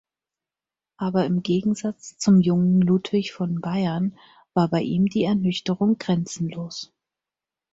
Aber 0.97 1.27
im 1.27 1.43
Gegensatz 1.43 2.17
zum 2.17 2.41
jungen 2.41 2.81
Ludwig 2.81 3.33
von 3.33 3.61
Bayern 3.61 4.17
war 4.55 4.67
bei 4.67 4.81
ihm 4.81 5.05
die 5.05 5.25
Ernüchterung 5.25 5.99
grenzenlos. 5.99 6.91